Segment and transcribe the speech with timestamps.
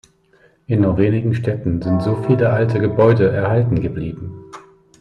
[0.65, 4.49] In nur wenigen Städten sind so viele alte Gebäude erhalten geblieben.